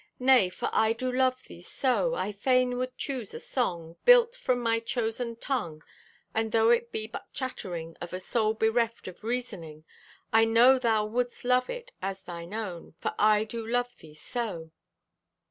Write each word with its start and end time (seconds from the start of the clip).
Nay, 0.17 0.49
for 0.49 0.67
I 0.73 0.93
do 0.93 1.11
love 1.11 1.43
Thee 1.43 1.61
so, 1.61 2.15
I 2.15 2.31
fain 2.31 2.75
would 2.79 2.97
choose 2.97 3.35
a 3.35 3.39
song 3.39 3.97
Built 4.03 4.33
from 4.35 4.59
my 4.59 4.79
chosen 4.79 5.35
tung, 5.35 5.83
And 6.33 6.51
though 6.51 6.71
it 6.71 6.91
be 6.91 7.05
but 7.05 7.31
chattering 7.33 7.95
Of 8.01 8.11
a 8.11 8.19
soul 8.19 8.55
bereft 8.55 9.07
of 9.07 9.23
reasoning, 9.23 9.83
I 10.33 10.43
know 10.45 10.79
Thou 10.79 11.05
would'st 11.05 11.45
love 11.45 11.69
it 11.69 11.91
as 12.01 12.21
Thine 12.21 12.51
own, 12.55 12.95
For 12.97 13.13
I 13.19 13.43
do 13.43 13.63
love 13.63 13.95
Thee 13.99 14.15
so!" 14.15 14.71